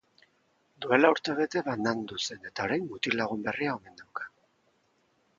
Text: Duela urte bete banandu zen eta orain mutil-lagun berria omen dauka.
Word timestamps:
Duela 0.83 1.09
urte 1.15 1.33
bete 1.39 1.61
banandu 1.67 2.17
zen 2.27 2.49
eta 2.51 2.65
orain 2.69 2.87
mutil-lagun 2.93 3.43
berria 3.49 3.75
omen 3.81 4.01
dauka. 4.01 4.27